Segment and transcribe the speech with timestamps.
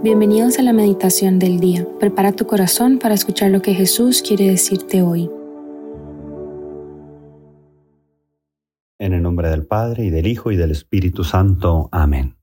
[0.00, 1.84] Bienvenidos a la meditación del día.
[1.98, 5.28] Prepara tu corazón para escuchar lo que Jesús quiere decirte hoy.
[9.00, 11.88] En el nombre del Padre y del Hijo y del Espíritu Santo.
[11.90, 12.36] Amén.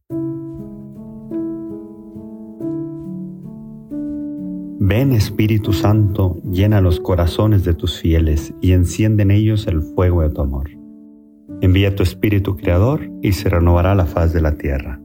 [4.78, 10.24] Ven Espíritu Santo, llena los corazones de tus fieles y enciende en ellos el fuego
[10.24, 10.70] de tu amor.
[11.62, 15.00] Envía tu Espíritu Creador y se renovará la faz de la tierra.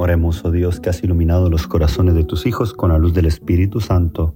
[0.00, 3.26] Oremos, oh Dios, que has iluminado los corazones de tus hijos con la luz del
[3.26, 4.34] Espíritu Santo.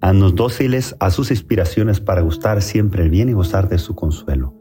[0.00, 4.54] Haznos dóciles a sus inspiraciones para gustar siempre el bien y gozar de su consuelo.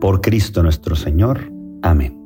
[0.00, 1.52] Por Cristo nuestro Señor.
[1.82, 2.18] Amén.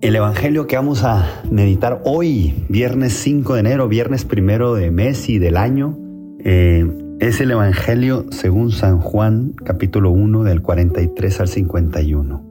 [0.00, 5.28] El Evangelio que vamos a meditar hoy, viernes 5 de enero, viernes primero de mes
[5.28, 5.98] y del año,
[6.38, 12.43] eh, es el Evangelio según San Juan, capítulo 1, del 43 al 51.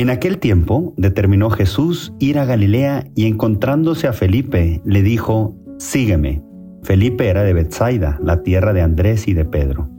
[0.00, 6.42] En aquel tiempo determinó Jesús ir a Galilea y encontrándose a Felipe le dijo, Sígueme.
[6.82, 9.90] Felipe era de Bethsaida, la tierra de Andrés y de Pedro.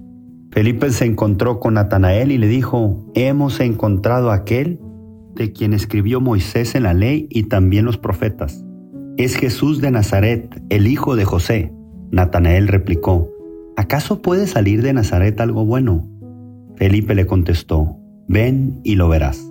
[0.50, 4.80] Felipe se encontró con Natanael y le dijo, Hemos encontrado a aquel
[5.36, 8.66] de quien escribió Moisés en la ley y también los profetas.
[9.18, 11.72] Es Jesús de Nazaret, el hijo de José.
[12.10, 13.30] Natanael replicó,
[13.78, 16.10] ¿acaso puede salir de Nazaret algo bueno?
[16.76, 19.51] Felipe le contestó, Ven y lo verás.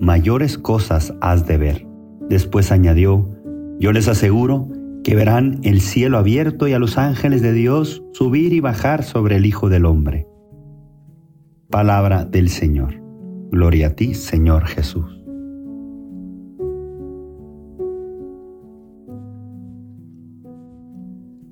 [0.00, 1.86] mayores cosas has de ver.
[2.28, 3.28] Después añadió,
[3.78, 4.68] yo les aseguro
[5.02, 9.36] que verán el cielo abierto y a los ángeles de Dios subir y bajar sobre
[9.36, 10.26] el Hijo del Hombre.
[11.70, 13.02] Palabra del Señor.
[13.50, 15.20] Gloria a ti, Señor Jesús.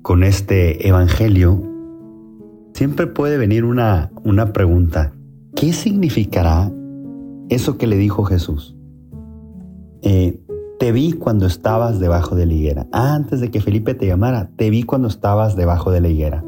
[0.01, 1.63] Con este Evangelio
[2.73, 5.13] siempre puede venir una, una pregunta.
[5.55, 6.71] ¿Qué significará
[7.49, 8.75] eso que le dijo Jesús.
[10.01, 10.39] Eh,
[10.79, 12.87] te vi cuando estabas debajo de la higuera.
[12.91, 16.43] Antes de que Felipe te llamara, te vi cuando estabas debajo de la higuera.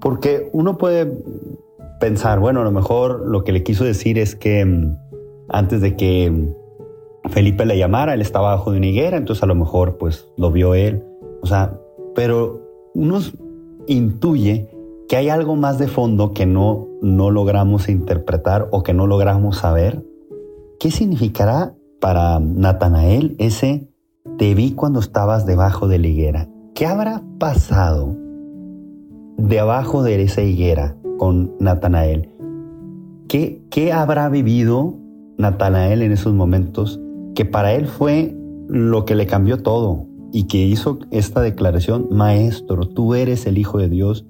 [0.00, 1.10] Porque uno puede
[1.98, 4.96] pensar, bueno, a lo mejor lo que le quiso decir es que mm,
[5.48, 9.46] antes de que mm, Felipe le llamara, él estaba bajo de una higuera, entonces a
[9.46, 11.02] lo mejor pues lo vio él.
[11.42, 11.78] O sea,
[12.14, 12.60] pero
[12.94, 13.20] uno
[13.86, 14.70] intuye
[15.08, 19.58] que hay algo más de fondo que no, no logramos interpretar o que no logramos
[19.58, 20.04] saber.
[20.80, 23.88] ¿Qué significará para Natanael ese
[24.38, 26.48] te vi cuando estabas debajo de la higuera?
[26.74, 28.16] ¿Qué habrá pasado
[29.36, 32.30] debajo de esa higuera con Natanael?
[33.28, 34.94] ¿Qué, ¿Qué habrá vivido
[35.38, 37.00] Natanael en esos momentos
[37.34, 38.36] que para él fue
[38.68, 43.78] lo que le cambió todo y que hizo esta declaración, Maestro, tú eres el Hijo
[43.78, 44.26] de Dios,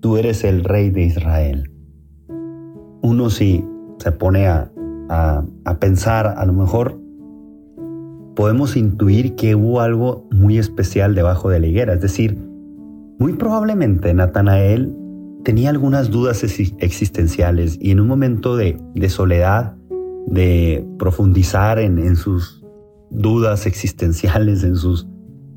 [0.00, 1.70] tú eres el rey de Israel.
[3.02, 3.64] Uno si
[3.98, 4.70] se pone a,
[5.08, 7.00] a, pensar, a lo mejor
[8.36, 11.94] podemos intuir que hubo algo muy especial debajo de la higuera.
[11.94, 12.38] Es decir,
[13.18, 14.94] muy probablemente Natanael
[15.44, 16.44] tenía algunas dudas
[16.78, 19.76] existenciales y en un momento de, de soledad,
[20.26, 22.64] de profundizar en, en, sus
[23.10, 25.08] dudas existenciales, en, sus,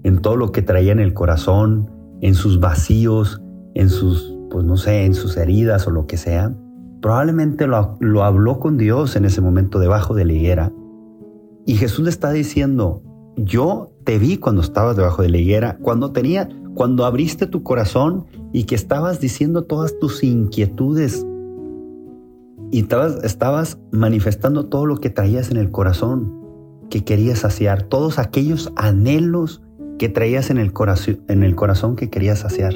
[0.04, 1.92] en todo lo que traía en el corazón,
[2.22, 3.42] en sus vacíos,
[3.76, 6.54] en sus, pues no sé, en sus heridas o lo que sea,
[7.02, 10.72] probablemente lo, lo habló con Dios en ese momento debajo de la higuera.
[11.66, 13.02] Y Jesús le está diciendo,
[13.38, 18.26] yo te vi cuando estabas debajo de la higuera, cuando tenía, cuando abriste tu corazón
[18.52, 21.26] y que estabas diciendo todas tus inquietudes
[22.72, 26.34] y estabas, estabas manifestando todo lo que traías en el corazón,
[26.90, 29.62] que querías saciar, todos aquellos anhelos
[29.98, 32.74] que traías en el, corazón, en el corazón que querías saciar.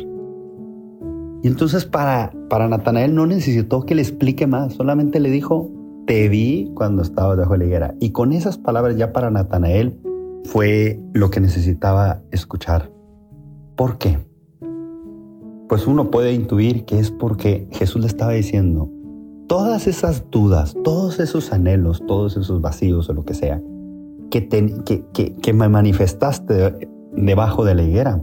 [1.46, 5.70] Y entonces para, para Natanael no necesitó que le explique más, solamente le dijo,
[6.08, 7.96] te vi cuando estaba debajo de la higuera.
[8.00, 9.96] Y con esas palabras ya para Natanael
[10.46, 12.92] fue lo que necesitaba escuchar.
[13.76, 14.18] ¿Por qué?
[15.70, 18.90] Pues uno puede intuir que es porque Jesús le estaba diciendo,
[19.46, 23.62] todas esas dudas, todos esos anhelos, todos esos vacíos o lo que sea,
[24.32, 28.20] que, que, que me manifestaste debajo de la higuera,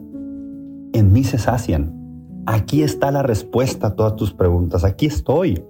[0.93, 2.02] en mí se sacian
[2.47, 5.65] aquí está la respuesta a todas tus preguntas, aquí estoy.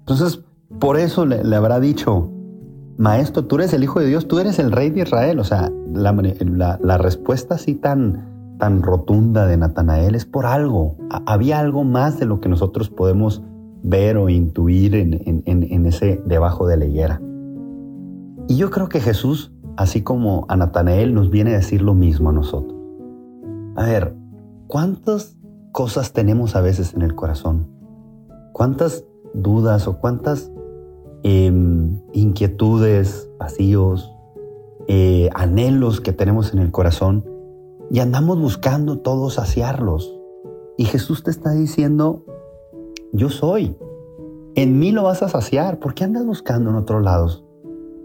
[0.00, 0.44] Entonces,
[0.78, 2.30] por eso le, habrá dicho,
[2.96, 5.38] maestro, tú eres el Hijo de Dios, tú eres el Rey de Israel.
[5.38, 10.96] O sea, la, respuesta así tan, tan rotunda de Natanael es por algo.
[11.26, 13.42] Había algo más de lo que nosotros podemos
[13.82, 17.20] ver o intuir en, en ese debajo de la higuera.
[18.48, 22.30] Y yo creo que Jesús, así como a Natanael, nos viene a decir lo mismo
[22.30, 22.78] a nosotros.
[23.76, 24.14] A ver,
[24.66, 25.37] ¿cuántas
[25.72, 27.68] cosas tenemos a veces en el corazón?
[28.52, 29.04] ¿Cuántas
[29.34, 30.50] dudas o cuántas
[31.24, 34.14] Em, inquietudes, vacíos,
[34.86, 37.24] eh, anhelos que tenemos en el corazón
[37.90, 40.16] y andamos buscando todos saciarlos.
[40.76, 42.24] Y Jesús te está diciendo,
[43.12, 43.76] yo soy,
[44.54, 45.80] en mí lo vas a saciar.
[45.80, 47.44] ¿Por qué andas buscando en otros lados?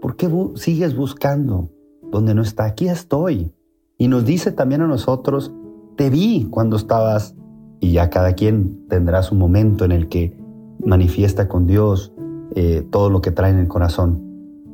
[0.00, 1.70] ¿Por qué sigues buscando
[2.10, 2.64] donde no está?
[2.64, 3.54] Aquí estoy.
[3.96, 5.52] Y nos dice también a nosotros,
[5.96, 7.36] te vi cuando estabas,
[7.84, 10.34] y ya cada quien tendrá su momento en el que
[10.82, 12.14] manifiesta con Dios
[12.54, 14.22] eh, todo lo que trae en el corazón.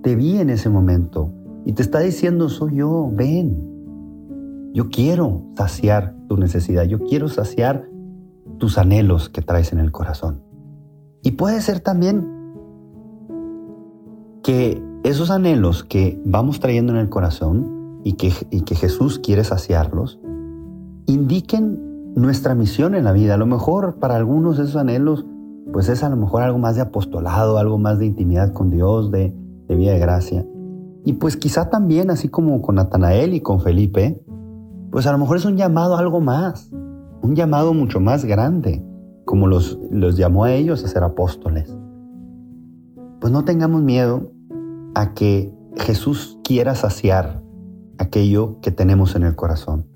[0.05, 1.33] Te vi en ese momento
[1.67, 4.71] y te está diciendo, soy yo, ven.
[4.73, 7.89] Yo quiero saciar tu necesidad, yo quiero saciar
[8.59, 10.45] tus anhelos que traes en el corazón.
[11.25, 12.31] Y puede ser también
[14.45, 19.43] que esos anhelos que vamos trayendo en el corazón y que, y que Jesús quiere
[19.43, 20.21] saciarlos,
[21.07, 23.35] indiquen nuestra misión en la vida.
[23.35, 25.27] A lo mejor para algunos esos anhelos
[25.73, 29.11] pues es a lo mejor algo más de apostolado, algo más de intimidad con Dios,
[29.11, 29.35] de,
[29.69, 30.47] de vida de gracia.
[31.05, 34.23] Y pues quizá también, así como con Natanael y con Felipe,
[34.91, 36.71] pues a lo mejor es un llamado a algo más,
[37.23, 38.85] un llamado mucho más grande,
[39.25, 41.77] como los, los llamó a ellos a ser apóstoles.
[43.21, 44.33] Pues no tengamos miedo
[44.95, 47.43] a que Jesús quiera saciar
[47.99, 49.87] aquello que tenemos en el corazón.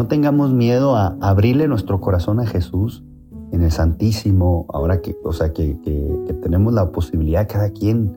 [0.00, 3.04] No tengamos miedo a abrirle nuestro corazón a Jesús
[3.52, 5.76] en el Santísimo, ahora que, o sea, que,
[6.40, 8.16] tenemos la posibilidad cada quien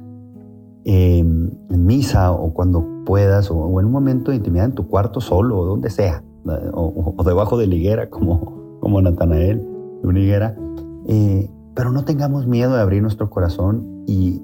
[0.85, 5.19] em, en misa o cuando puedas o, en un momento de intimidad en tu cuarto
[5.19, 6.24] solo o donde sea,
[6.71, 9.59] o, debajo de la higuera como, como Natanael,
[10.01, 10.56] de una higuera,
[11.09, 14.41] eh, pero no tengamos miedo de abrir nuestro corazón y,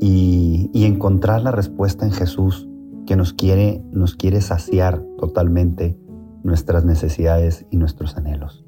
[0.00, 2.68] y, y, encontrar la respuesta en Jesús
[3.06, 5.96] que nos quiere, nos quiere saciar totalmente
[6.42, 8.64] nuestras necesidades y nuestros anhelos.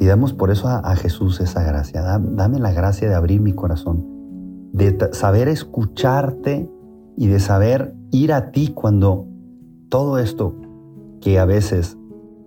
[0.00, 2.02] Y damos por eso a, Jesús esa gracia.
[2.02, 4.06] Dame la gracia de abrir mi corazón,
[4.72, 6.70] de saber escucharte
[7.16, 9.26] y de saber ir a ti cuando
[9.88, 10.54] todo esto
[11.20, 11.98] que a veces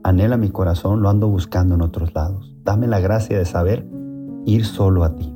[0.03, 2.55] anhela mi corazón lo ando buscando en otros lados.
[2.63, 3.87] Dame la gracia de saber
[4.45, 5.35] ir solo a ti.